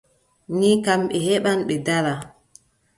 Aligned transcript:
Ni 0.59 0.69
kam, 0.85 1.01
ɓe 1.09 1.17
heɓɓan 1.27 1.59
ɓe 1.67 1.75
daɗɗa. 1.85 2.13